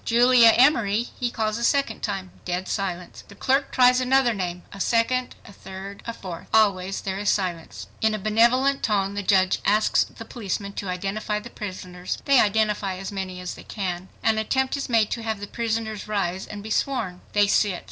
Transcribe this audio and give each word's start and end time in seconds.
"Julia 0.03 0.47
Emory," 0.55 1.09
he 1.19 1.29
calls 1.29 1.59
a 1.59 1.63
second 1.63 2.01
time. 2.01 2.31
Dead 2.43 2.67
silence! 2.67 3.23
The 3.27 3.35
clerk 3.35 3.71
tries 3.71 4.01
another 4.01 4.33
name, 4.33 4.63
a 4.73 4.79
second, 4.79 5.35
a 5.45 5.53
third, 5.53 6.01
a 6.07 6.11
fourth. 6.11 6.47
Always 6.51 7.01
there 7.01 7.19
is 7.19 7.29
silence! 7.29 7.85
In 8.01 8.15
a 8.15 8.17
benevolent 8.17 8.81
tone, 8.81 9.13
the 9.13 9.21
judge 9.21 9.59
asks 9.63 10.03
the 10.05 10.25
policeman 10.25 10.73
to 10.73 10.89
identify 10.89 11.37
the 11.39 11.51
prisoners. 11.51 12.17
They 12.25 12.39
identify 12.39 12.95
as 12.95 13.11
many 13.11 13.39
as 13.41 13.53
they 13.53 13.63
can. 13.63 14.09
An 14.23 14.39
attempt 14.39 14.75
is 14.75 14.89
made 14.89 15.11
to 15.11 15.21
have 15.21 15.39
the 15.39 15.45
prisoners 15.45 16.07
rise 16.07 16.47
and 16.47 16.63
be 16.63 16.71
sworn. 16.71 17.21
They 17.33 17.45
sit. 17.45 17.79